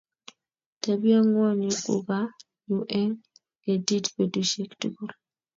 [0.81, 3.13] Tebye ngwony kukanyu eng
[3.63, 5.11] ketit betusiek tugul